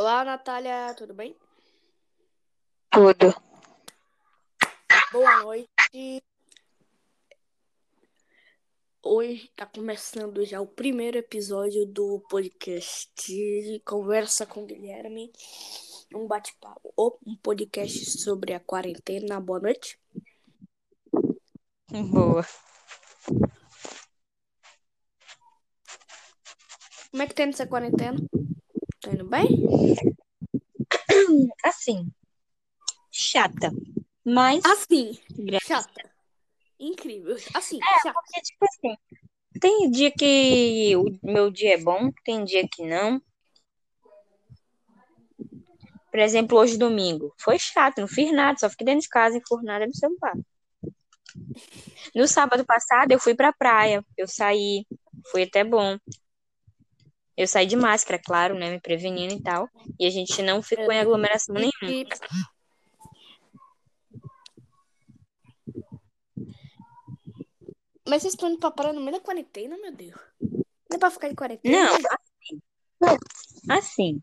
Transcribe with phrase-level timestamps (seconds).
[0.00, 1.36] Olá, Natália, tudo bem?
[2.88, 3.34] Tudo.
[5.12, 6.24] Boa noite.
[9.02, 15.30] Hoje está começando já o primeiro episódio do podcast Conversa com Guilherme.
[16.14, 16.94] Um bate-papo,
[17.26, 19.38] um podcast sobre a quarentena.
[19.38, 20.00] Boa noite.
[21.90, 22.46] Boa.
[27.10, 28.16] Como é que tá indo essa quarentena?
[29.10, 29.48] Tá indo bem?
[31.64, 32.08] Assim,
[33.10, 33.72] chata.
[34.24, 34.64] Mas.
[34.64, 36.10] Assim, Graças- chata.
[36.78, 37.36] Incrível.
[37.54, 38.12] Assim, É, chata.
[38.14, 38.96] porque, tipo assim,
[39.60, 43.20] tem dia que o meu dia é bom, tem dia que não.
[46.10, 47.34] Por exemplo, hoje domingo.
[47.38, 50.34] Foi chato, não fiz nada, só fiquei dentro de casa enfurnada no celular.
[52.14, 54.04] No sábado passado, eu fui pra praia.
[54.16, 54.86] Eu saí,
[55.30, 55.98] foi até bom.
[57.40, 58.70] Eu saí de máscara, claro, né?
[58.70, 59.66] Me prevenindo e tal.
[59.98, 62.06] E a gente não ficou em aglomeração nenhuma.
[68.06, 70.20] Mas vocês estão indo pra praia no meio da quarentena, meu Deus.
[70.38, 71.78] Não é pra ficar em quarentena?
[71.78, 73.22] Não, assim.
[73.70, 74.22] Assim.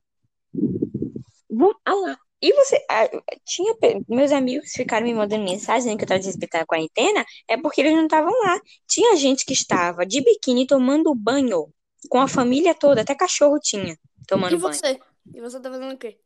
[1.49, 2.19] Vamos, ah lá.
[2.39, 3.09] E você, ah,
[3.43, 3.73] tinha,
[4.07, 7.93] meus amigos ficaram me mandando mensagem que eu tava desrespeitando a quarentena, é porque eles
[7.93, 8.61] não estavam lá.
[8.87, 11.73] Tinha gente que estava de biquíni tomando banho,
[12.09, 14.73] com a família toda, até cachorro tinha, tomando E banho.
[14.73, 14.99] você?
[15.33, 16.19] E você tá fazendo o quê?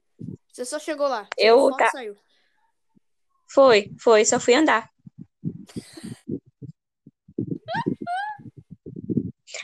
[0.52, 1.27] Você só chegou lá.
[1.38, 2.16] Eu tá- saiu.
[3.50, 4.89] Foi, foi, só fui andar.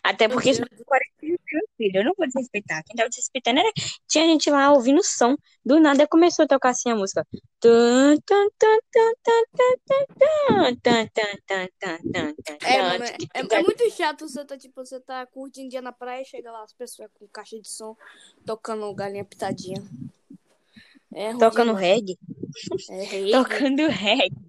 [0.03, 0.51] Até porque
[1.47, 2.83] tranquilo, eu não vou desrespeitar.
[2.83, 3.71] Quem tava desrespeitando era.
[4.07, 5.35] Tinha gente lá ouvindo o som.
[5.65, 7.25] Do nada começou a tocar assim a música.
[12.63, 16.21] É, mano, é, é muito chato você tá, tipo, você tá curtindo dia na praia
[16.21, 17.95] e chega lá as pessoas com caixa de som
[18.45, 19.83] tocando galinha pitadinha.
[21.13, 22.17] É tocando reggae?
[22.89, 23.31] É.
[23.31, 24.47] Tocando reggae.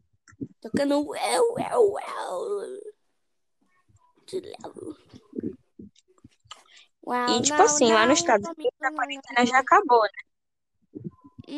[0.60, 2.78] Tocando well, well, well.
[7.30, 10.10] E, tipo assim, lá nos Estados Unidos a quarentena já acabou, né?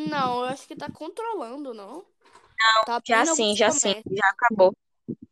[0.08, 2.04] Não, eu acho que tá controlando, não?
[2.86, 3.94] Tá Já sim, já sim.
[4.10, 4.76] Já acabou.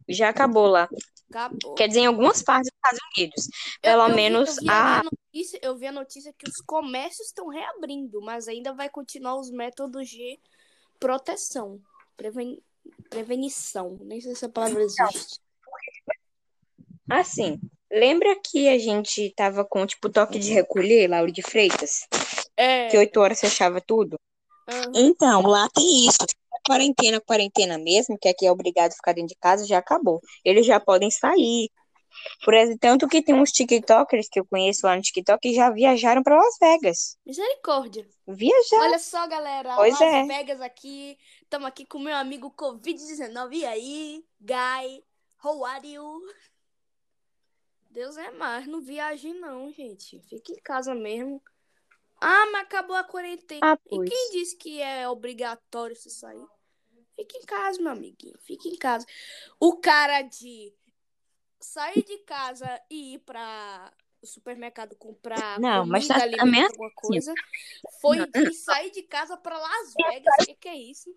[0.09, 0.89] Já acabou lá.
[1.31, 1.75] Acabou.
[1.75, 3.47] Quer dizer, em algumas partes dos Estados Unidos.
[3.47, 5.01] Eu- Pelo eu vi- menos eu vi, a.
[5.01, 9.37] a notícia, eu vi a notícia que os comércios estão reabrindo, mas ainda vai continuar
[9.39, 10.41] os métodos de
[10.99, 11.81] proteção,
[12.17, 12.61] preven...
[13.11, 13.99] prevenição.
[14.01, 15.39] Nem sei se a palavra existe.
[17.09, 17.61] Assim,
[17.91, 22.07] lembra que a gente tava com, tipo, toque de recolher, Lauro de Freitas?
[22.57, 22.89] É.
[22.89, 24.19] Que oito horas fechava tudo?
[24.69, 24.93] aham.
[24.95, 26.19] Então, lá tem isso.
[26.67, 30.21] Quarentena, quarentena mesmo, que aqui é obrigado a ficar dentro de casa, já acabou.
[30.45, 31.71] Eles já podem sair.
[32.45, 35.71] Por exemplo, tanto que tem uns TikTokers que eu conheço lá no TikTok que já
[35.71, 37.17] viajaram para Las Vegas.
[37.25, 38.07] Misericórdia.
[38.27, 38.81] Viajar.
[38.81, 39.77] Olha só, galera.
[39.77, 40.25] Pois Las é.
[40.25, 41.17] Vegas aqui.
[41.43, 43.53] Estamos aqui com meu amigo Covid-19.
[43.53, 45.03] E aí, Guy?
[45.43, 46.21] How are you?
[47.91, 48.67] Deus é mais.
[48.67, 50.21] Não viaje, não, gente.
[50.29, 51.43] Fique em casa mesmo.
[52.21, 53.73] Ah, mas acabou a quarentena.
[53.73, 56.47] Ah, E quem disse que é obrigatório você sair?
[57.17, 58.39] Fique em casa, meu amiguinho.
[58.41, 59.07] Fique em casa.
[59.59, 60.73] O cara de
[61.61, 66.65] sair de casa e ir para o supermercado comprar Não, mas comida, tá- alimento, também
[66.65, 67.35] alguma coisa,
[68.01, 70.35] foi de sair de casa para Las Vegas.
[70.43, 71.11] O que, que é isso?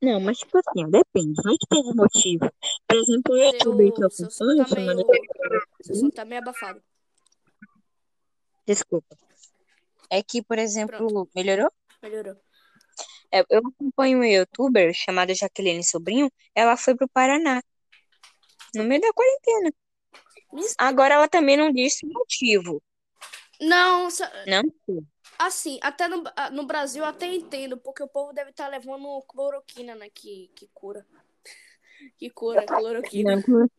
[0.00, 1.40] Não, mas tipo assim, depende.
[1.42, 2.50] Vai que teve motivo.
[2.86, 5.62] Por exemplo, o youtuber que eu acompanho, tá meio, chamado...
[5.82, 6.82] seu som tá meio abafado.
[8.66, 9.16] Desculpa.
[10.10, 11.70] É que, por exemplo, melhorou?
[12.02, 12.36] Melhorou.
[13.32, 16.30] É, eu acompanho uma youtuber chamada Jaqueline Sobrinho.
[16.54, 17.62] Ela foi pro Paraná.
[18.74, 19.72] No meio da quarentena.
[20.78, 22.82] Agora ela também não disse o motivo.
[23.60, 25.04] Não, sa- Não sei.
[25.38, 29.94] Assim, até no, ah, no Brasil até entendo, porque o povo deve estar levando cloroquina,
[29.94, 30.08] né?
[30.10, 31.06] Que, que cura.
[32.18, 33.36] Que cura, cloroquina.
[33.36, 33.70] Não,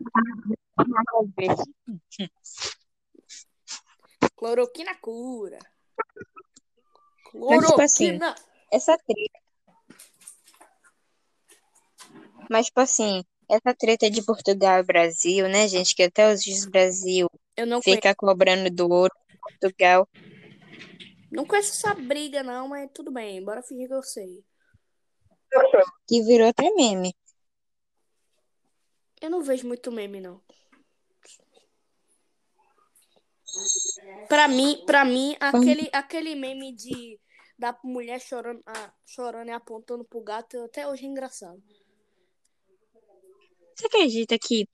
[4.35, 5.59] Cloroquina cura.
[7.33, 8.35] Mas, tipo assim, Cloroquina.
[8.71, 9.39] essa treta.
[12.49, 15.93] Mas, tipo assim, essa treta de Portugal e Brasil, né, gente?
[15.95, 20.07] Que até os dias Brasil Eu não conheço, fica cobrando do ouro Portugal.
[21.35, 23.43] Não conheço essa briga, não, mas tudo bem.
[23.43, 24.43] Bora fingir que eu sei.
[26.07, 27.13] Que virou até meme.
[29.21, 30.41] Eu não vejo muito meme, não.
[34.27, 37.19] Pra mim, pra mim, aquele, aquele meme de
[37.57, 41.63] da mulher chorando, ah, chorando e apontando pro gato até hoje é engraçado.
[43.73, 44.67] Você acredita que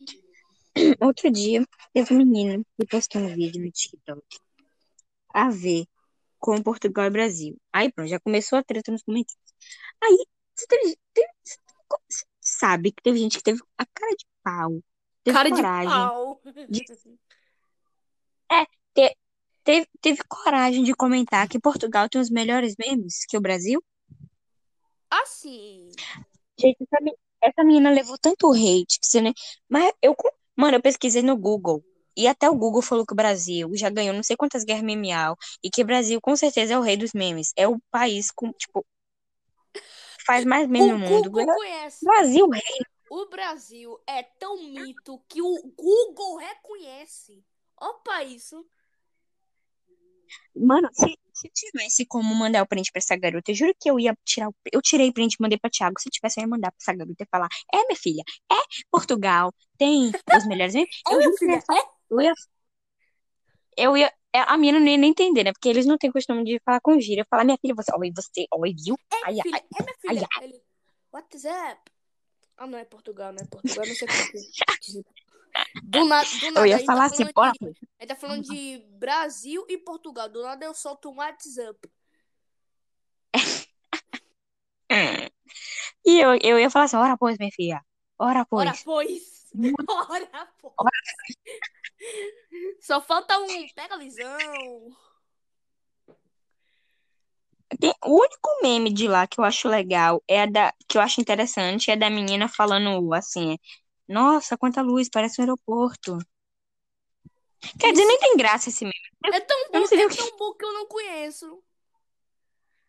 [1.00, 1.64] outro dia
[1.94, 4.22] teve um menino que postou um vídeo no TikTok?
[5.30, 5.86] A ver
[6.42, 7.56] com Portugal e Brasil.
[7.72, 9.40] Aí pronto, já começou a treta nos comentários.
[10.04, 11.30] Aí, você, teve, teve,
[12.10, 14.84] você sabe que teve gente que teve a cara de pau,
[15.24, 15.90] teve Cara de coragem.
[15.90, 16.42] pau.
[18.52, 19.18] É, te-
[19.64, 23.82] teve, teve coragem de comentar que Portugal tem os melhores memes que o Brasil.
[25.10, 25.90] Assim.
[26.60, 29.34] Gente, essa, me- essa menina levou tanto hate que você nem.
[29.70, 30.14] Mas eu,
[30.56, 31.82] mano, eu pesquisei no Google.
[32.16, 35.38] E até o Google falou que o Brasil já ganhou não sei quantas guerras memeal.
[35.64, 37.54] E que o Brasil, com certeza, é o rei dos memes.
[37.56, 38.86] É o país com, tipo,
[40.26, 41.32] faz mais meme no O mundo.
[41.32, 42.06] Google conhece.
[42.06, 42.80] Brasil, rei.
[43.10, 47.44] O Brasil é tão mito que o Google reconhece.
[47.80, 48.66] Opa, isso.
[50.56, 54.00] Mano, se, se tivesse como mandar o print pra essa garota, eu juro que eu
[54.00, 54.56] ia tirar o.
[54.72, 56.00] Eu tirei o print e mandei pra Thiago.
[56.00, 58.56] Se tivesse, eu ia mandar pra essa garota e falar: É, minha filha, é
[58.90, 60.90] Portugal, tem os melhores memes.
[61.08, 62.01] É, Eu eu ia falar.
[62.12, 62.34] Eu ia.
[63.78, 65.52] Eu ia é, a menina não ia nem entender, né?
[65.52, 67.22] Porque eles não têm costume de falar com gíria.
[67.22, 67.92] Eu falar, minha filha, você.
[67.96, 68.48] Oi, você.
[68.54, 68.98] Oi, viu?
[69.12, 69.62] Ai, ai, filha, ai.
[69.62, 70.28] é minha ai, filha.
[70.42, 70.64] Ele,
[71.12, 71.92] WhatsApp.
[72.58, 74.08] Ah, não é Portugal, não é Portugal, não sei.
[75.84, 77.52] Do, do nada, Eu ia gente falar tá assim, porra.
[77.52, 80.30] de, gente tá falando de Brasil e Portugal.
[80.30, 81.78] Do nada eu solto um WhatsApp.
[86.06, 87.82] E eu, eu ia falar assim, ora pois, minha filha.
[88.18, 88.84] Ora Ora, pois.
[88.84, 89.46] pois.
[90.10, 90.74] Ora, pois.
[92.80, 93.68] Só falta um.
[93.76, 94.98] Pega a visão.
[97.80, 101.02] Tem- o único meme de lá que eu acho legal é a da que eu
[101.02, 103.58] acho interessante é da menina falando assim,
[104.08, 106.18] nossa, quanta luz, parece um aeroporto.
[107.80, 108.94] Quer dizer, nem tem graça esse meme.
[109.34, 110.18] É tão Eu bom, nem é que.
[110.18, 111.64] tão bom que eu não conheço.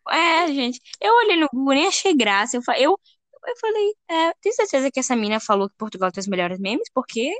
[0.09, 2.57] É, gente, eu olhei no Google, nem achei graça.
[2.57, 2.99] Eu, eu,
[3.47, 6.89] eu falei, é, tem certeza que essa menina falou que Portugal tem os melhores memes?
[6.93, 7.33] Porque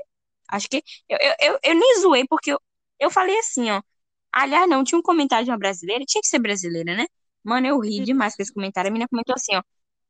[0.48, 2.60] acho que eu, eu, eu, eu nem zoei, porque eu,
[3.00, 3.82] eu falei assim, ó.
[4.32, 7.06] Aliás, não, tinha um comentário de uma brasileira, tinha que ser brasileira, né?
[7.44, 8.88] Mano, eu ri demais com esse comentário.
[8.90, 9.62] A menina comentou assim, ó.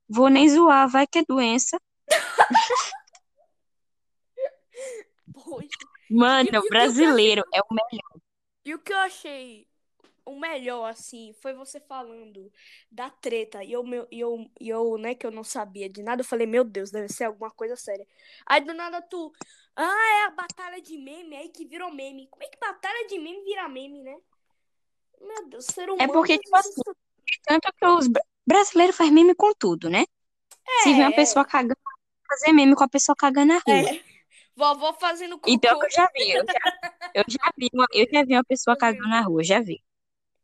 [0.09, 1.79] Vou nem zoar, vai que é doença.
[5.33, 5.87] Poxa.
[6.09, 8.21] Mano, E- e brasileiro é o melhor.
[8.65, 9.67] E o que eu achei
[10.25, 12.53] o melhor, assim, foi você falando
[12.91, 13.65] da treta.
[13.65, 16.27] E eu, meu, e eu, e eu, né, que eu não sabia de nada, eu
[16.27, 18.07] falei, meu Deus, deve ser alguma coisa séria.
[18.47, 19.33] Aí do nada tu.
[19.77, 22.29] Ah, é a batalha de meme, aí que virou meme.
[22.29, 24.17] Como é que batalha de meme vira meme, né?
[25.21, 26.03] Meu Deus, ser humano.
[26.05, 26.83] É porque, é tipo assim,
[27.47, 30.05] tanto que os bra- brasileiros fazem meme com tudo, né?
[30.83, 31.17] Se vê uma É.
[31.17, 31.77] pessoa cagando,
[32.29, 33.91] fazer meme com a pessoa cagando na rua.
[33.91, 34.03] É.
[34.57, 35.67] Vovó fazendo E cocô.
[35.85, 36.61] eu já vi, eu já,
[37.15, 39.83] eu já vi uma, eu já vi uma pessoa cagando na rua, já vi.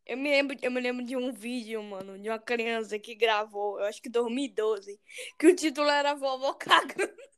[0.05, 3.79] Eu me lembro, eu me lembro de um vídeo, mano, de uma criança que gravou,
[3.79, 4.99] eu acho que 2012,
[5.39, 7.30] que o título era Vovó Cagando.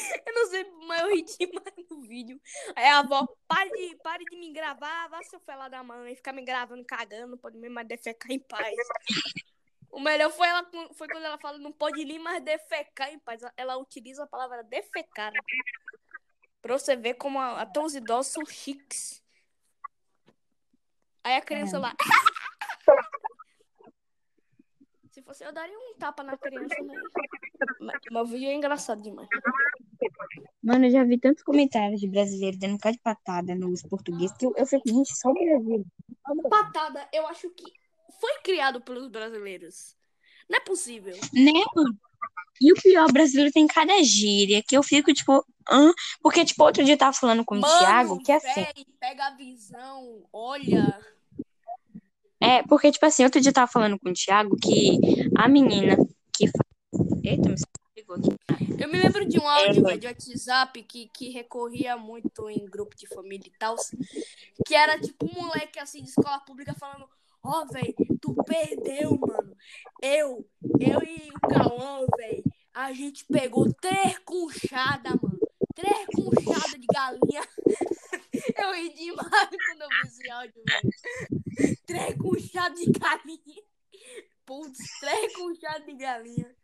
[0.26, 2.40] Eu não sei, mas eu ri demais no vídeo.
[2.76, 6.32] Aí a avó, pare de, pare de me gravar, vá seu fela da mãe, ficar
[6.32, 8.76] me gravando cagando, não pode nem mais defecar em paz.
[9.90, 10.64] O melhor foi, ela,
[10.94, 13.42] foi quando ela fala, não pode nem mais defecar em paz.
[13.56, 15.32] Ela utiliza a palavra defecar.
[15.32, 15.40] né?
[16.62, 19.20] Pra você ver como a- até os idosos são chiques.
[21.24, 21.94] Aí a criança lá.
[25.10, 27.00] Se fosse eu, daria um tapa na criança, mas.
[27.80, 29.28] Mas, mas o vídeo é engraçado demais.
[30.62, 34.36] Mano, eu já vi tantos comentários de brasileiros dando um cara de patada nos portugueses
[34.36, 35.86] que eu, eu fico, gente, só o Brasil.
[36.48, 37.64] Patada, eu acho que
[38.20, 39.96] foi criado pelos brasileiros.
[40.48, 41.16] Não é possível.
[41.32, 41.98] Né, mano?
[42.60, 45.92] E o pior, o brasileiro tem cada gíria que eu fico, tipo, hã?
[46.20, 49.28] Porque, tipo, outro dia eu tava falando com o Mano, Thiago, que assim, véi, pega
[49.28, 51.00] a visão, olha.
[52.38, 54.98] é, porque, tipo assim, outro dia eu tava falando com o Thiago que
[55.38, 55.96] a menina
[56.34, 56.50] que.
[57.24, 57.56] Eita, me
[58.78, 63.06] Eu me lembro de um áudio, de WhatsApp que, que recorria muito em grupo de
[63.06, 63.76] família e tal.
[64.66, 67.08] Que era tipo um moleque assim de escola pública falando:
[67.42, 69.56] Ó, velho, tu perdeu, mano.
[70.02, 70.44] Eu,
[70.80, 75.38] eu e o Cauã, velho, a gente pegou três conchadas, mano.
[75.74, 77.42] Três conchadas de galinha.
[78.56, 81.78] Eu ri demais quando eu vi esse áudio, velho.
[81.86, 83.62] Três conchadas de galinha.
[84.46, 86.56] Putz, três conchadas de galinha.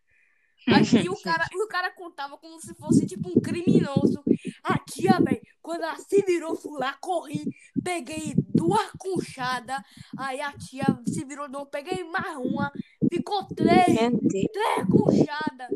[0.66, 4.22] Aqui o cara, o cara contava como se fosse tipo um criminoso.
[4.62, 7.44] A tia, velho, quando ela se virou, fui lá, corri,
[7.84, 9.80] peguei duas conchadas.
[10.18, 12.72] Aí a tia se virou, não, peguei mais uma,
[13.12, 14.46] ficou três, Deus.
[14.52, 15.68] três conchadas.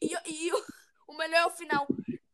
[0.00, 0.64] E, e, e o,
[1.08, 1.86] o melhor é o final.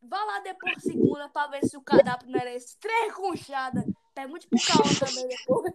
[0.03, 2.79] Vá lá depois segunda pra ver se o cardápio não era esse.
[2.79, 3.85] Três conchadas.
[4.15, 5.73] Pergunte pro Cauã também depois.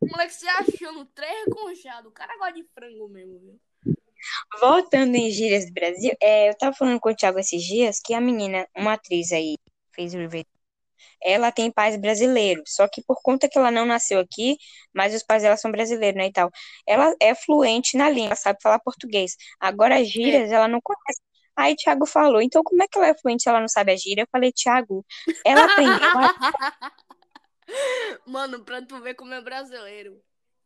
[0.00, 2.06] o moleque se achando três conchadas.
[2.06, 3.60] O cara gosta de frango mesmo, viu?
[4.60, 8.14] Voltando em gírias do Brasil, é, eu tava falando com o Thiago esses dias que
[8.14, 9.56] a menina, uma atriz aí,
[9.92, 10.18] fez o
[11.22, 14.56] ela tem pais brasileiros, só que por conta que ela não nasceu aqui,
[14.92, 16.50] mas os pais dela são brasileiros, né, e tal.
[16.86, 19.36] Ela é fluente na língua, sabe falar português.
[19.58, 21.20] Agora, as gírias, ela não conhece.
[21.56, 23.96] Aí Thiago falou, então como é que ela é fluente se ela não sabe a
[23.96, 24.22] gíria?
[24.22, 25.04] Eu falei, Thiago,
[25.44, 26.10] ela aprendeu.
[28.26, 30.22] Mano, pra tu ver como é brasileiro.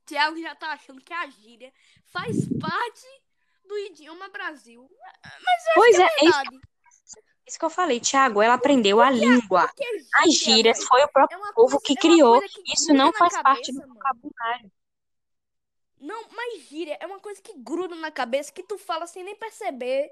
[0.06, 1.72] Thiago já tá achando que a gíria
[2.04, 3.06] faz parte
[3.66, 4.88] do idioma Brasil.
[5.22, 6.60] Mas eu Pois acho é, que é é isso verdade.
[7.46, 9.66] Isso que eu falei, Thiago, ela aprendeu a língua.
[9.68, 12.00] Porque As gíria, gírias velho, foi o próprio é uma povo coisa- que é uma
[12.00, 12.38] criou.
[12.40, 13.94] coisa que Isso não faz parte do cabeça, mano.
[13.94, 14.72] vocabulário.
[15.98, 19.36] Não, mas gíria é uma coisa que gruda na cabeça, que tu fala sem nem
[19.36, 20.10] perceber.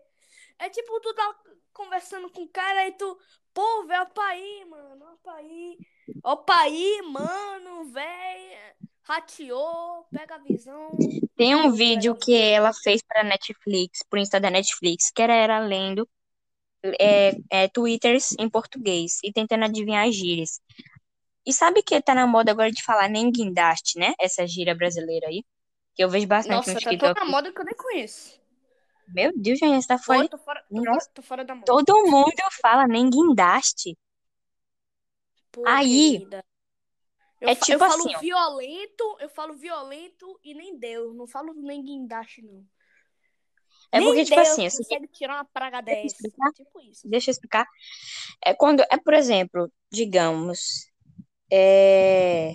[0.58, 1.36] É tipo, tu tá
[1.72, 3.18] conversando com o cara e tu,
[3.52, 5.80] pô, velho, opa aí, mano, opa aí.
[6.22, 10.90] Opa aí, mano, véi, rateou, pega a visão.
[11.36, 15.58] Tem um vídeo que ela fez pra Netflix, pro Insta da Netflix, que era ela
[15.58, 16.08] lendo
[17.00, 20.60] é, é, Twitters em português e tentando adivinhar as gírias.
[21.46, 24.12] E sabe que tá na moda agora de falar nem guindaste, né?
[24.20, 25.44] Essa gíria brasileira aí.
[25.94, 27.14] Que eu vejo bastante Nossa, no tá TikTok.
[27.14, 28.40] toda moda que eu nem conheço.
[29.08, 30.28] Meu Deus, gente, tá Pô, fora.
[30.28, 31.00] tô fora, tô, Nossa.
[31.00, 31.66] fora, tô fora da moda.
[31.66, 33.96] Todo mundo fala nem guindaste.
[35.50, 36.44] Pô, Aí, querida.
[37.42, 38.18] Eu, é tipo eu falo assim, ó.
[38.20, 41.12] violento, eu falo violento e nem Deus.
[41.16, 42.64] Não falo nem guindaste, não.
[43.90, 46.16] É nem porque, tipo Deus assim, assim, consegue tirar uma praga dessa.
[46.54, 47.08] Tipo isso.
[47.08, 47.66] deixa eu explicar.
[48.44, 50.88] É quando, é por exemplo, digamos,
[51.52, 52.54] é,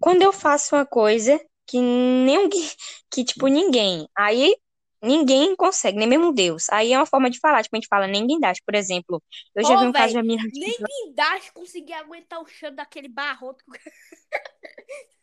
[0.00, 2.48] quando eu faço uma coisa que ninguém,
[3.12, 4.56] que tipo ninguém, aí
[5.02, 6.68] ninguém consegue, nem mesmo Deus.
[6.70, 9.22] Aí é uma forma de falar, tipo a gente fala nem guindaste, por exemplo.
[9.54, 12.74] Eu já Pô, vi um caso de uma menina nem guindaste conseguir aguentar o cheiro
[12.74, 13.64] daquele barroto.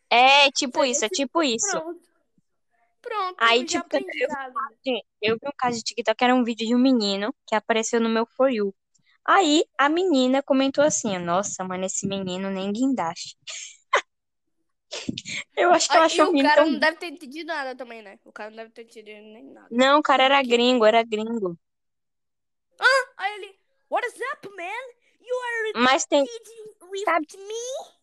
[0.10, 1.72] É tipo Seria isso, é tipo, tipo isso.
[1.72, 2.16] pronto.
[3.02, 4.30] Pronto, Aí, tipo, eu.
[4.84, 8.02] Gente, eu vi um caso de TikTok, era um vídeo de um menino que apareceu
[8.02, 8.74] no meu For You.
[9.24, 13.36] Aí a menina comentou assim: Nossa, mano, esse menino nem guindaste.
[15.56, 16.72] Eu acho que ela achou o cara tão.
[16.72, 18.20] não deve ter entendido nada também, né?
[18.26, 19.68] O cara não deve ter entendido nem nada.
[19.72, 21.58] Não, o cara era gringo, era gringo.
[23.18, 23.58] Aí ele,
[23.90, 24.86] what is up, man?
[25.22, 27.96] You are Mas tem, with Sabe- me?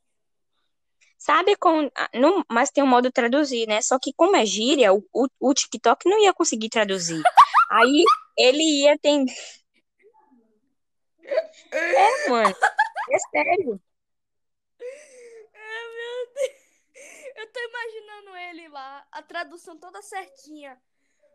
[1.19, 1.89] sabe com.
[1.95, 3.81] ah, Não, mas tem um modo traduzir, né?
[3.83, 7.23] Só que como é gíria, o, o, o TikTok não ia conseguir traduzir.
[7.71, 8.05] Aí
[8.37, 9.25] ele ia ter.
[11.71, 12.55] É, mano.
[13.11, 13.81] É sério.
[15.55, 17.37] Ai, meu Deus.
[17.37, 20.81] Eu tô imaginando ele lá, a tradução toda certinha.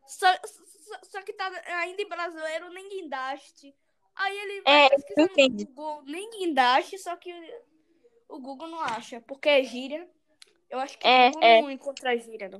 [0.07, 3.75] Só, só, só que tá ainda em brasileiro, nem guindaste.
[4.15, 5.65] Aí ele É, pesquisar no.
[5.65, 7.31] Google, nem guindaste, só que
[8.27, 9.21] o Google não acha.
[9.21, 10.09] Porque é gíria.
[10.69, 11.61] Eu acho que É, o Google é.
[11.61, 12.59] não encontra gíria, não.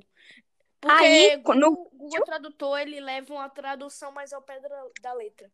[0.80, 4.60] Porque Aí, Google, no- Google Tradutor, ele leva uma tradução mais ao pé
[5.00, 5.50] da letra.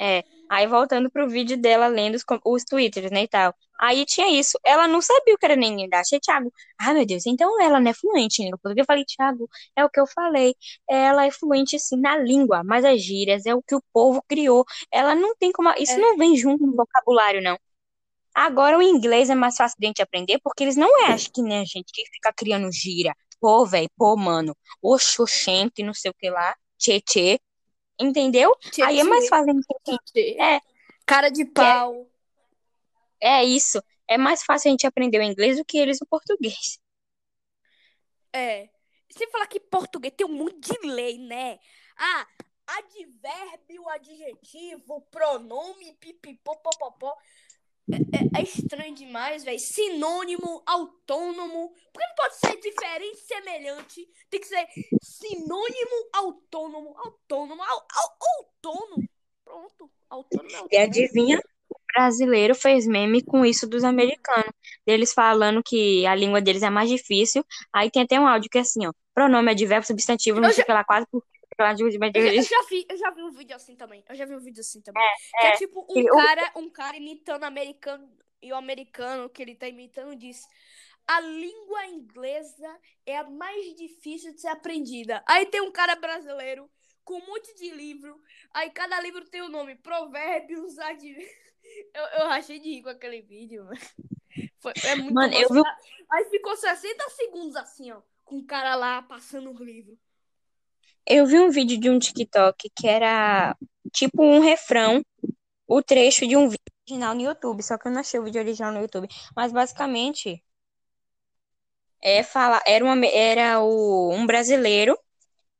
[0.00, 3.54] É, aí voltando pro vídeo dela lendo os, os twitters, né, e tal.
[3.80, 4.58] Aí tinha isso.
[4.64, 6.14] Ela não sabia o que era nem guindaste.
[6.14, 8.82] Aí, Thiago, ah, meu Deus, então ela não é fluente em língua portuguesa.
[8.82, 10.54] Eu falei, Thiago, é o que eu falei.
[10.88, 14.64] Ela é fluente, sim, na língua, mas as gírias é o que o povo criou.
[14.92, 15.70] Ela não tem como...
[15.78, 15.98] Isso É.
[15.98, 17.58] não vem junto no vocabulário, não.
[18.34, 21.30] Agora, o inglês é mais fácil de a gente aprender, porque eles não é, acho
[21.32, 23.14] que nem a gente que fica criando gíria.
[23.40, 27.38] Pô, velho, pô, mano, oxoxente, não sei o que lá, tchê, tchê.
[27.98, 28.56] Entendeu?
[28.84, 30.40] Aí é mais fácil a gente.
[30.40, 30.60] É.
[31.06, 32.08] Cara de pau.
[33.20, 33.82] É isso.
[34.08, 36.78] É mais fácil a gente aprender o inglês do que eles o português.
[38.32, 38.68] É.
[39.10, 41.58] Sem falar que português tem um monte de lei, né?
[41.96, 42.26] Ah,
[42.66, 47.16] advérbio, adjetivo, pronome, pipipopopopó.
[47.92, 49.58] É, é, é estranho demais, velho.
[49.58, 51.68] Sinônimo, autônomo.
[51.92, 54.08] Por que não pode ser diferente, semelhante?
[54.30, 54.66] Tem que ser
[55.02, 59.08] sinônimo, autônomo, autônomo, au, au, autônomo.
[59.44, 59.90] Pronto.
[60.08, 60.82] Autônomo é E autônomo.
[60.82, 61.38] adivinha?
[61.68, 64.52] O brasileiro fez meme com isso dos americanos.
[64.86, 67.44] Deles falando que a língua deles é mais difícil.
[67.72, 68.92] Aí tem até um áudio que é assim, ó.
[69.14, 71.22] Pronome, advérbio, substantivo, não sei o que lá, quase por
[71.58, 74.04] lá de Eu já, eu já vi, eu já vi um vídeo assim também.
[74.08, 75.02] Eu já vi um vídeo assim também.
[75.40, 78.10] que é tipo um cara, um cara imitando americano
[78.42, 80.46] e o americano que ele tá imitando diz:
[81.06, 85.22] "A língua inglesa é a mais difícil de ser aprendida".
[85.26, 86.70] Aí tem um cara brasileiro
[87.04, 88.20] com um monte de livro.
[88.52, 91.04] Aí cada livro tem o nome Provérbios, ad...
[91.94, 93.64] eu, eu rachei de rir com aquele vídeo.
[93.64, 93.78] mano.
[94.58, 95.48] Foi, é muito Mano, eu
[96.10, 99.98] Aí ficou 60 segundos assim, ó, com o cara lá passando o livro.
[101.06, 103.56] Eu vi um vídeo de um TikTok que era
[103.92, 105.04] tipo um refrão,
[105.66, 108.40] o trecho de um vídeo original no YouTube, só que eu não achei o vídeo
[108.40, 109.08] original no YouTube.
[109.36, 110.42] Mas basicamente
[112.02, 114.98] é falar, era, uma, era o, um brasileiro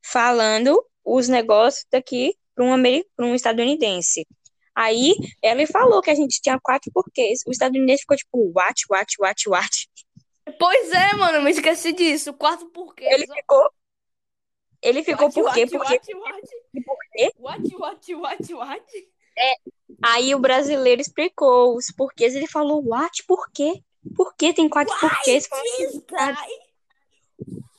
[0.02, 2.74] falando os negócios daqui para um,
[3.20, 4.26] um estadunidense.
[4.74, 7.40] Aí ela falou que a gente tinha quatro porquês.
[7.46, 9.88] O estadunidense ficou tipo, what, what, what, what.
[10.58, 12.32] Pois é, mano, me esqueci disso.
[12.34, 13.04] Quarto porquê.
[13.04, 13.70] Ele ficou.
[14.84, 15.60] Ele ficou What, por quê?
[15.62, 16.14] what, Porque.
[16.14, 16.48] what, what?
[16.84, 17.32] Por quê?
[17.38, 19.08] What, what, what, what?
[20.02, 22.34] Aí o brasileiro explicou os porquês.
[22.34, 23.82] Ele falou, what, por quê?
[24.14, 25.48] Por que tem quatro porquês?
[25.48, 26.64] This guy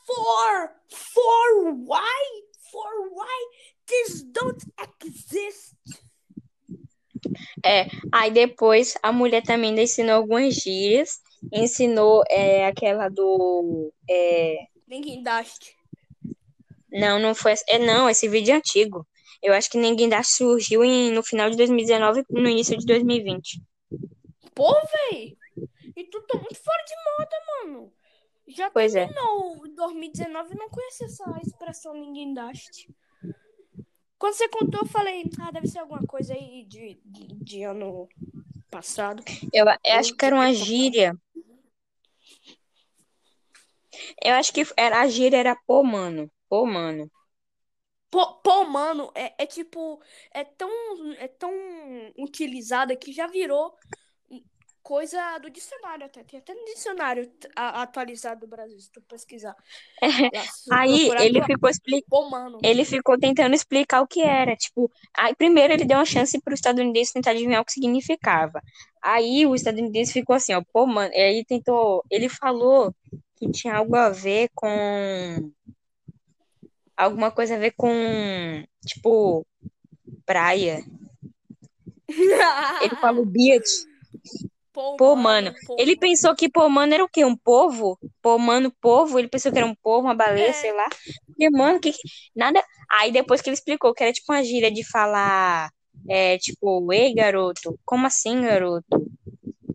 [0.05, 3.39] for for why for why
[3.88, 4.63] this don't
[5.03, 5.75] exist.
[8.12, 11.19] Aí depois a mulher também ainda ensinou algumas gírias.
[11.53, 13.93] Ensinou é, aquela do.
[14.09, 14.55] é,
[14.88, 15.75] Ninguém daste.
[16.99, 17.53] Não, não foi.
[17.67, 19.05] É, não, esse vídeo é antigo.
[19.41, 22.85] Eu acho que Ninguém Dá surgiu em, no final de 2019 e no início de
[22.85, 23.61] 2020.
[24.53, 24.73] Pô,
[25.11, 25.37] véi.
[25.95, 27.93] E tu tá muito fora de moda, mano.
[28.47, 29.05] Já Pois é.
[29.05, 32.87] terminou 2019 e não conhecia essa expressão ninguém daste.
[34.17, 38.07] Quando você contou, eu falei, ah, deve ser alguma coisa aí de, de, de ano
[38.71, 39.23] passado.
[39.51, 41.15] Eu, eu acho que era uma gíria.
[44.23, 46.31] Eu acho que era, a gíria era pô, mano.
[46.55, 47.12] Pô, mano.
[48.09, 50.69] Pô, pô, mano, é, é tipo, é tão,
[51.17, 51.51] é tão
[52.17, 53.75] utilizada que já virou
[54.81, 56.24] coisa do dicionário até.
[56.24, 59.53] Tem até no dicionário atualizado do Brasil, se tu pesquisar.
[60.63, 62.59] Tu Aí ele ficou explicando.
[62.63, 64.55] Ele ficou tentando explicar o que era.
[64.55, 68.62] Tipo, aí primeiro ele deu uma chance para o estadunidense tentar adivinhar o que significava.
[69.01, 71.13] Aí o estadunidense ficou assim, ó, pô, mano.
[71.13, 72.01] E aí tentou.
[72.09, 72.95] Ele falou
[73.35, 75.51] que tinha algo a ver com.
[76.97, 77.89] Alguma coisa a ver com.
[78.85, 79.45] Tipo,
[80.25, 80.83] praia.
[82.81, 83.69] Ele falou beach.
[84.71, 85.53] Pô, Pô, mano.
[85.65, 87.23] pô, Ele pensou que pô, mano era o quê?
[87.23, 87.97] Um povo?
[88.21, 89.17] Pô, mano, povo?
[89.17, 90.53] Ele pensou que era um povo, uma baleia, É.
[90.53, 90.87] sei lá.
[91.25, 91.91] Porque, mano, que.
[91.93, 91.99] que-
[92.35, 92.61] Nada.
[92.91, 95.71] Aí depois que ele explicou que era tipo uma gíria de falar.
[96.09, 97.79] É, tipo, ei, garoto.
[97.85, 98.85] Como assim, garoto?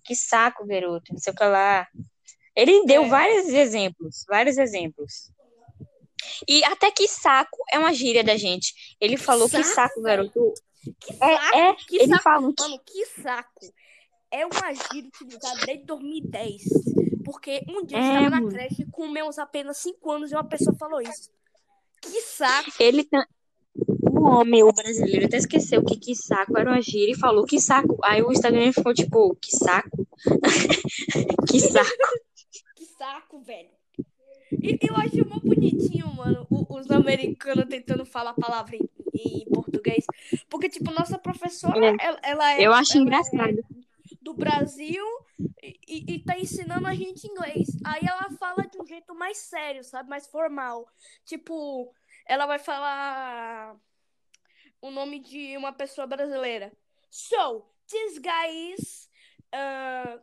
[0.05, 1.13] Que saco, garoto.
[1.13, 1.89] Não sei o que lá.
[2.55, 3.09] Ele deu É.
[3.09, 4.25] vários exemplos.
[4.29, 5.31] Vários exemplos.
[6.49, 8.97] E até que saco é uma gíria da gente.
[9.01, 10.53] Ele falou que saco, saco, garoto.
[11.01, 11.75] Que É, saco, é.
[11.75, 12.23] que Ele saco.
[12.23, 12.63] falou que.
[12.63, 13.75] Mano, que saco.
[14.31, 16.63] É uma gíria utilizada desde 2010.
[17.25, 20.45] Porque um dia eu É, estava na creche com meus apenas 5 anos e uma
[20.45, 21.31] pessoa falou isso.
[22.01, 22.71] Que saco.
[22.79, 23.27] Ele tá.
[24.03, 27.61] O homem, o brasileiro, até esqueceu que que saco era uma gíria e falou que
[27.61, 27.99] saco.
[28.05, 30.07] Aí o estadunidense ficou tipo, que saco?
[31.51, 31.91] que saco.
[32.77, 33.69] Que saco, velho.
[34.53, 40.05] E eu acho mó bonitinho, mano, os americanos tentando falar a palavra em, em português.
[40.49, 41.97] Porque, tipo, nossa professora, É.
[42.01, 42.61] ela, ela é.
[42.67, 43.59] Eu acho ela engraçado.
[43.59, 43.81] é
[44.21, 45.05] do Brasil
[45.63, 47.69] e, e, e tá ensinando a gente inglês.
[47.85, 50.09] Aí ela fala de um jeito mais sério, sabe?
[50.11, 50.87] Mais formal.
[51.25, 51.95] Tipo,
[52.27, 53.77] ela vai falar
[54.83, 56.73] o nome de uma pessoa brasileira.
[57.11, 59.09] So, this guy is
[59.55, 60.21] uh,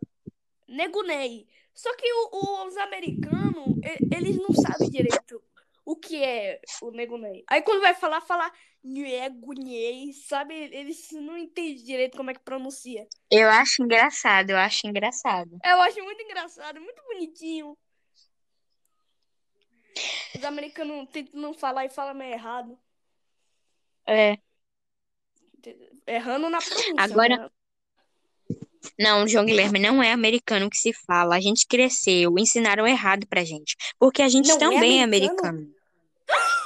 [0.67, 1.47] Negunei.
[1.77, 3.77] Só que o- os americanos,
[4.09, 5.39] eles não sabem direito
[5.85, 7.43] o que é o Negunei.
[7.47, 8.51] Aí quando vai falar, fala
[8.83, 10.55] Negunei, sabe?
[10.55, 13.07] Eles não entendem direito como é que pronuncia.
[13.29, 15.59] Eu acho engraçado, eu acho engraçado.
[15.63, 17.77] Eu acho muito engraçado, muito bonitinho.
[20.35, 22.75] Os americanos tentam não falar e falam meio errado.
[24.07, 24.39] É.
[26.07, 26.93] Errando na pronúncia.
[26.97, 27.49] Agora- né?
[28.99, 31.35] Não, João Guilherme não é americano que se fala.
[31.35, 33.75] A gente cresceu, ensinaram errado pra gente.
[33.99, 35.47] Porque a gente Não é também é americano?
[35.49, 35.75] americano.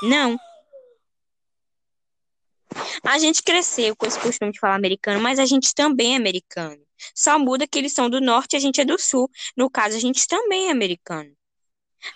[0.04, 0.38] Não.
[3.06, 6.82] A gente cresceu com esse costume de falar americano, mas a gente também é americano.
[7.16, 9.30] Só muda que eles são do norte e a gente é do sul.
[9.58, 11.32] No caso, a gente também é americano.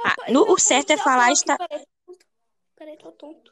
[0.04, 1.58] Ah, Rapaz, no- o certo é falar esta-
[2.76, 3.52] peraí, tô tonto.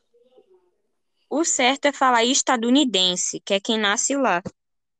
[1.29, 4.41] o certo é falar estadunidense, que é quem nasce lá.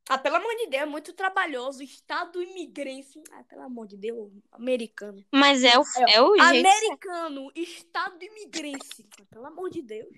[0.08, 1.82] Ah, pelo amor de Deus, é muito trabalhoso.
[1.82, 3.22] Estado imigrante.
[3.32, 5.24] Ah, pelo amor de Deus, americano.
[5.32, 6.84] Mas é o, é o jeito certo.
[6.84, 9.08] Americano, estado imigrante.
[9.30, 10.08] Pelo amor de Deus.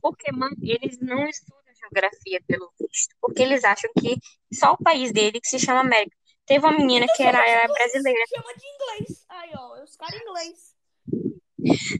[0.00, 3.14] Porque, mano, eles não estudam geografia, pelo visto.
[3.20, 4.18] Porque eeles acham que
[4.52, 6.16] só o país dele que se chama América.
[6.46, 8.24] Teve uma menina que era, era brasileira.
[8.28, 9.24] Chama de inglês.
[9.28, 10.75] Aí, ó, os caras inglês.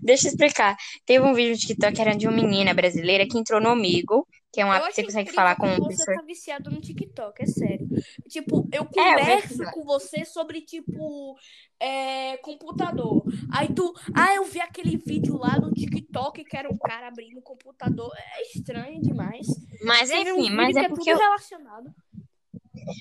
[0.02, 0.76] Deixa eu explicar.
[1.04, 4.26] Teve um vídeo no TikTok que era de uma menina brasileira que entrou no Amigo,
[4.52, 6.16] que é um app que você consegue falar com uma você pessoa.
[6.16, 7.86] tá viciado no TikTok, é sério.
[8.28, 11.36] Tipo, eu É, eu converso com você sobre, tipo,
[11.80, 13.22] é, computador.
[13.52, 17.38] Aí tu, ah, eu vi aquele vídeo lá no TikTok que era um cara abrindo
[17.38, 18.10] o computador.
[18.16, 19.46] É estranho demais.
[19.82, 21.90] Mas Você um enfim, vídeo mas é é porque tudo eu, relacionado.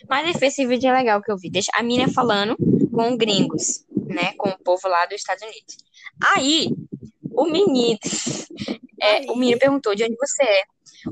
[0.10, 1.50] mas enfim, esse vídeo é legal que eu vi.
[1.50, 2.56] Deixa a menina falando
[2.92, 5.78] com gringos, né, com o povo lá dos Estados Unidos.
[6.34, 6.70] Aí,
[7.32, 8.00] o menino,
[9.02, 10.64] é, o menino perguntou de onde você é.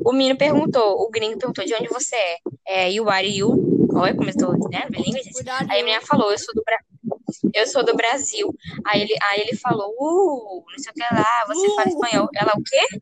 [0.04, 2.38] o menino perguntou, o gringo perguntou de onde você é.
[2.66, 3.88] É, you are you?
[3.94, 4.88] Olha como eu tô, né?
[4.90, 5.34] Bilíngue, gente.
[5.34, 5.70] Cuidado.
[5.70, 7.52] Aí a menina falou, eu sou do Brasil.
[7.54, 8.56] Eu sou do Brasil.
[8.86, 11.90] Aí ele, aí ele falou, uh, não sei o que lá, você fala Uh.
[11.90, 12.30] espanhol.
[12.36, 13.02] Ela, o quê?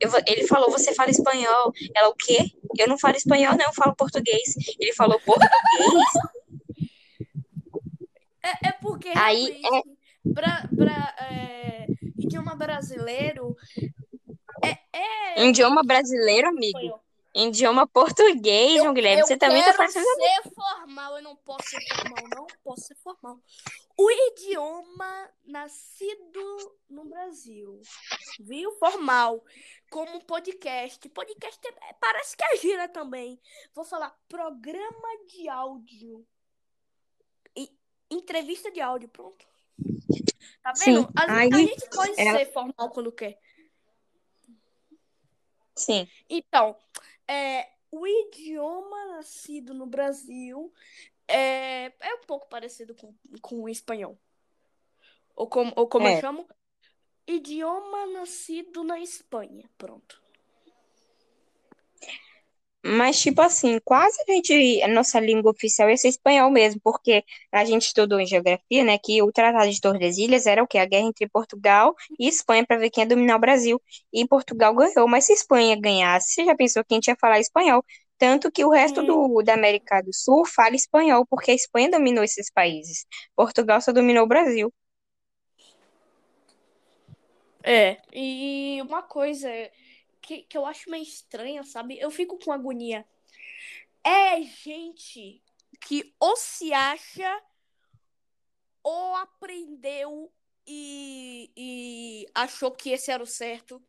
[0.00, 1.72] Eu ele falou, você fala espanhol.
[1.94, 2.50] Ela, o quê?
[2.78, 4.54] Eu não falo espanhol, não, eu falo português.
[4.80, 5.52] Ele falou, português?
[8.42, 9.88] É, é porque Aí, realmente,
[10.34, 10.68] pra,
[11.30, 11.86] é,
[12.18, 13.56] idioma brasileiro
[14.62, 16.78] é, é Idioma brasileiro, amigo.
[16.78, 17.02] espanhol.
[17.34, 19.22] Idioma português, João Guilherme.
[19.22, 20.04] eu Você também tá quero fazendo.
[20.04, 23.40] ser formal, eu não posso ser formal, não posso ser formal.
[23.98, 27.80] O idioma nascido no Brasil,
[28.38, 28.70] viu?
[28.72, 29.42] Formal,
[29.90, 31.08] como podcast.
[31.08, 33.40] Podcast é- parece que é gira também.
[33.74, 36.26] Vou falar programa de áudio.
[37.56, 37.70] E,
[38.10, 39.46] entrevista de áudio, pronto.
[40.62, 41.12] Tá Sim, vendo?
[41.16, 43.38] A, aí a gente pode ela- ser formal quando quer.
[45.74, 46.08] Sim.
[46.28, 46.76] Então,
[47.26, 50.72] é, o idioma nascido no Brasil
[51.26, 54.18] é, é um pouco parecido com, com o espanhol.
[55.34, 56.16] Ou como, ou como É.
[56.16, 56.48] eu chamo?
[57.26, 59.68] Idioma nascido na Espanha.
[59.78, 60.22] Pronto.
[62.84, 67.24] Mas, tipo assim, quase a gente, a nossa língua oficial ia ser espanhol mesmo, porque
[67.52, 70.78] a gente estudou em geografia, né, que o Tratado de Tordesilhas era o quê?
[70.78, 73.80] A guerra entre Portugal e Espanha para ver quem ia dominar o Brasil.
[74.12, 77.38] E Portugal ganhou, mas se Espanha ganhasse, você já pensou que a gente ia falar
[77.38, 77.84] espanhol?
[78.18, 82.24] Tanto que o resto do, da América do Sul fala espanhol, porque a Espanha dominou
[82.24, 83.06] esses países.
[83.36, 84.72] Portugal só dominou o Brasil.
[87.64, 87.98] É.
[88.12, 89.48] E uma coisa
[90.22, 91.98] que, que eu acho meio estranha, sabe?
[91.98, 93.06] Eu fico com agonia.
[94.04, 95.42] É gente
[95.80, 97.42] que ou se acha
[98.82, 100.32] ou aprendeu
[100.66, 103.82] e, e achou que esse era o certo.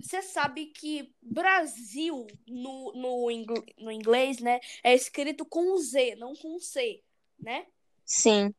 [0.00, 6.34] Você sabe que Brasil no, no, ingl- no inglês, né, é escrito com Z, não
[6.36, 7.02] com C,
[7.38, 7.66] né?
[8.04, 8.54] Sim,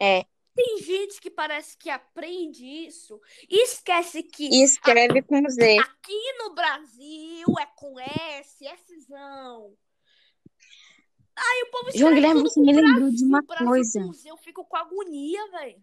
[0.00, 0.26] é.
[0.58, 5.78] Tem gente que parece que aprende isso e esquece que E escreve com Z.
[5.78, 8.66] aqui no Brasil é com S,
[9.06, 9.72] Szão.
[11.36, 14.00] Aí o povo João Guilherme, você me lembrou de uma coisa.
[14.12, 14.28] Z.
[14.28, 15.80] Eu fico com agonia, velho.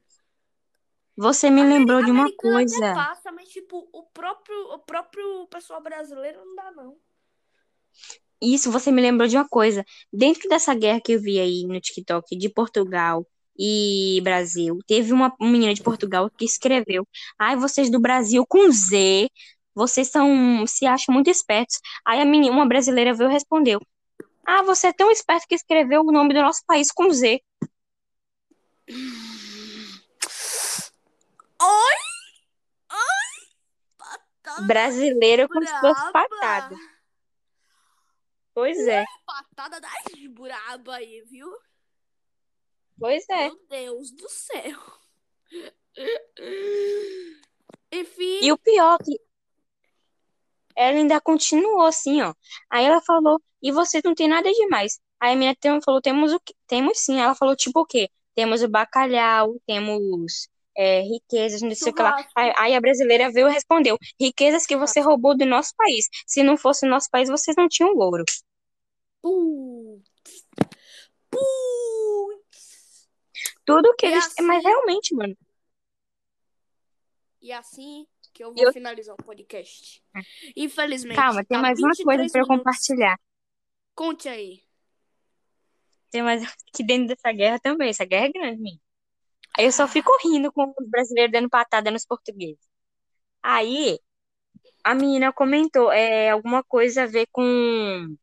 [1.15, 2.93] Você me lembrou de uma coisa.
[2.93, 6.97] passa, mas tipo, o próprio, o próprio pessoal brasileiro não dá, não.
[8.41, 9.85] Isso, você me lembrou de uma coisa.
[10.11, 13.25] Dentro dessa guerra que eu vi aí no TikTok de Portugal
[13.57, 17.07] e Brasil, teve uma menina de Portugal que escreveu:
[17.39, 19.29] Ai, vocês do Brasil com Z,
[19.73, 21.79] vocês são, se acham muito espertos.
[22.05, 23.79] Aí a menina, uma brasileira veio e respondeu:
[24.45, 27.41] Ah, você é tão esperto que escreveu o nome do nosso país com Z.
[28.87, 28.97] Oi!
[32.91, 33.25] Oi!
[33.97, 36.11] Patada Brasileiro com suas braba.
[36.11, 36.79] patadas.
[38.53, 39.91] Pois é, Patada das
[40.29, 41.49] braba aí, viu?
[42.99, 43.47] Pois é.
[43.47, 44.79] Meu Deus do céu.
[47.91, 49.17] Enfim, E o pior que
[50.75, 52.33] ela ainda continuou assim, ó.
[52.69, 54.99] Aí ela falou, e vocês não tem nada demais.
[55.19, 56.53] Aí a menina falou, temos o quê?
[56.67, 57.19] Temos sim.
[57.19, 58.09] Ela falou, tipo o quê?
[58.35, 62.15] Temos o bacalhau, temos é, riquezas, não sei o que lá.
[62.35, 66.07] Aí a brasileira veio e respondeu, riquezas que você roubou do nosso país.
[66.27, 68.25] Se não fosse o nosso país, vocês não tinham ouro.
[69.21, 70.03] Putz.
[71.31, 71.74] Putz.
[73.65, 74.33] Tudo que E eles...
[74.41, 75.37] Mas assim- realmente, mano.
[77.41, 80.03] E assim que eu vou eu- finalizar o podcast.
[80.55, 81.15] Infelizmente.
[81.15, 83.19] Calma, tem tá mais uma coisa 23 pra eu compartilhar.
[83.93, 84.61] Conte aí.
[86.11, 87.89] Tem mais que dentro dessa guerra também.
[87.89, 88.81] Essa guerra é grande, menino.
[89.57, 92.59] Aí eu só fico rindo com os brasileiros dando patada nos portugueses.
[93.41, 93.99] Aí
[94.83, 98.15] a menina comentou é, alguma coisa a ver com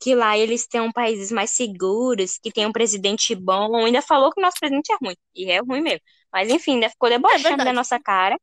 [0.00, 3.84] que lá eles têm países mais seguros, que tem um presidente bom.
[3.84, 5.16] Ainda falou que o nosso presidente é ruim.
[5.34, 6.00] E é ruim mesmo.
[6.32, 7.64] Mas enfim, ainda ficou debochando verdade.
[7.64, 8.36] da nossa cara.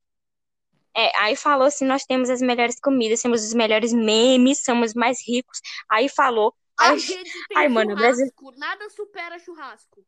[0.95, 5.19] É, aí falou assim: nós temos as melhores comidas, temos os melhores memes, somos mais
[5.25, 5.59] ricos.
[5.89, 6.53] Aí falou.
[6.79, 8.59] A Aí, gente tem ai, mano, Brasil- churrasco.
[8.59, 10.03] Nada supera churrasco.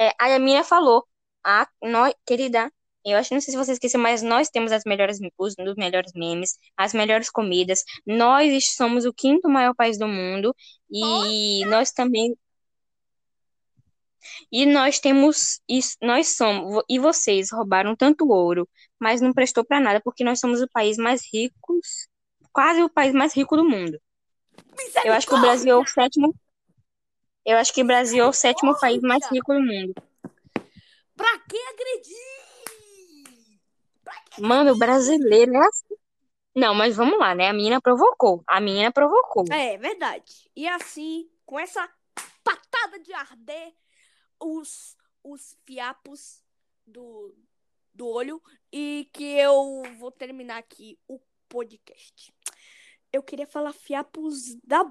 [0.00, 1.06] É, aí a menina falou,
[1.44, 2.72] ah, nós, querida,
[3.04, 6.58] eu acho, não sei se você esqueceu, mas nós temos as melhores, os, melhores memes,
[6.76, 7.82] as melhores comidas.
[8.06, 10.54] Nós somos o quinto maior país do mundo
[10.90, 12.36] e nós também
[14.50, 19.80] e nós temos isso, nós somos e vocês roubaram tanto ouro, mas não prestou pra
[19.80, 22.08] nada porque nós somos o país mais ricos,
[22.52, 23.98] quase o país mais rico do mundo.
[25.04, 26.34] Eu acho que o Brasil é o sétimo
[27.48, 29.94] eu acho que o Brasil é o sétimo país mais rico do mundo.
[31.16, 32.47] Pra que agredir?
[34.40, 35.94] Mano, o brasileiro é assim.
[36.54, 37.48] Não, mas vamos lá, né?
[37.48, 38.42] A menina provocou.
[38.46, 39.44] A menina provocou.
[39.52, 40.50] É, verdade.
[40.56, 41.88] E assim, com essa
[42.42, 43.72] patada de arder
[44.40, 46.42] os, os fiapos
[46.86, 47.34] do,
[47.94, 52.34] do olho e que eu vou terminar aqui o podcast.
[53.12, 54.84] Eu queria falar fiapos da